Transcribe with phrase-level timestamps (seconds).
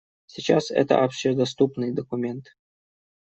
[0.25, 2.47] Сейчас это общедоступный документ.